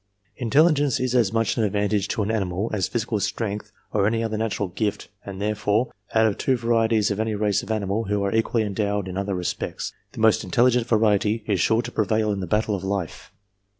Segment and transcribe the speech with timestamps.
[0.37, 4.35] Intelligence is as much an advantage to an animal as physical strength or any other
[4.35, 8.23] natural gift, and there fore, out of two varieties of any race of animal who
[8.23, 12.39] are equally endowed in other respects, the most intelligent variety is sure to prevail in
[12.39, 13.31] the battle of life.